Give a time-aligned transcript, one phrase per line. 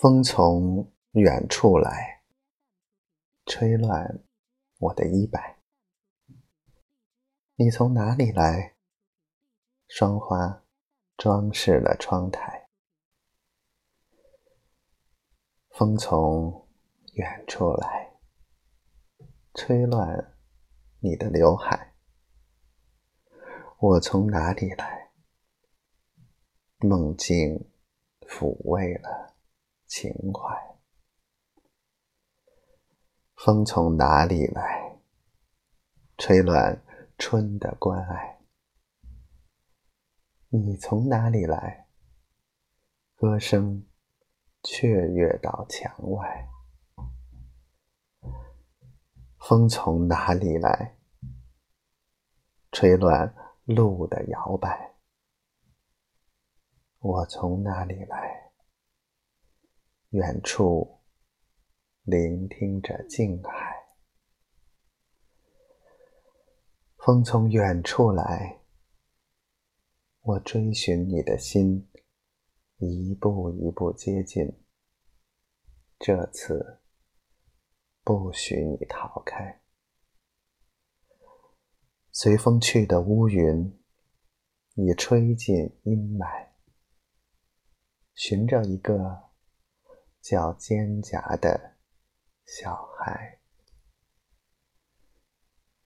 [0.00, 2.22] 风从远处来，
[3.44, 4.24] 吹乱
[4.78, 5.58] 我的衣摆。
[7.56, 8.76] 你从哪里来？
[9.88, 10.64] 霜花
[11.18, 12.70] 装饰了窗台。
[15.68, 16.66] 风从
[17.12, 18.18] 远处来，
[19.52, 20.34] 吹乱
[21.00, 21.94] 你的刘海。
[23.78, 25.10] 我从哪里来？
[26.78, 27.70] 梦境
[28.22, 29.29] 抚慰了。
[29.90, 30.78] 情怀，
[33.34, 35.00] 风从哪里来？
[36.16, 36.80] 吹乱
[37.18, 38.38] 春的关爱。
[40.50, 41.88] 你从哪里来？
[43.16, 43.84] 歌声
[44.62, 46.48] 雀跃到墙外。
[49.40, 50.96] 风从哪里来？
[52.70, 53.34] 吹乱
[53.64, 54.94] 路的摇摆。
[57.00, 58.49] 我从哪里来？
[60.10, 61.02] 远处，
[62.02, 63.86] 聆听着静海。
[66.96, 68.60] 风从远处来，
[70.22, 71.88] 我追寻你的心，
[72.78, 74.52] 一步一步接近。
[76.00, 76.80] 这次，
[78.02, 79.62] 不许你逃开。
[82.10, 83.80] 随风去的乌云，
[84.74, 86.48] 已吹进阴霾，
[88.16, 89.29] 寻找一个。
[90.20, 91.76] 叫肩胛的
[92.46, 93.39] 小孩。